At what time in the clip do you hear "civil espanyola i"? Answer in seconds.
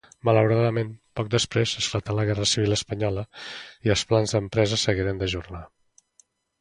2.53-3.93